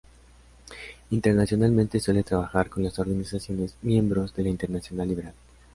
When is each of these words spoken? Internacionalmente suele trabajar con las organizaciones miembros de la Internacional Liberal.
Internacionalmente 1.11 1.99
suele 1.99 2.23
trabajar 2.23 2.71
con 2.71 2.83
las 2.83 2.97
organizaciones 2.97 3.75
miembros 3.83 4.33
de 4.33 4.41
la 4.41 4.49
Internacional 4.49 5.07
Liberal. 5.07 5.35